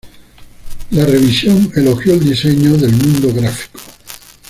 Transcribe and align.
La 0.89 1.05
revisión 1.05 1.71
elogió 1.75 2.15
el 2.15 2.25
diseño 2.27 2.75
del 2.75 2.91
mundo 2.91 3.31
gráfico. 3.31 3.79